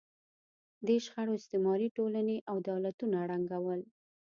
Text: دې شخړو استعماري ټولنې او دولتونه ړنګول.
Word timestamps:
دې 0.85 0.97
شخړو 1.05 1.33
استعماري 1.39 1.87
ټولنې 1.97 2.37
او 2.49 2.55
دولتونه 2.69 3.17
ړنګول. 3.29 3.79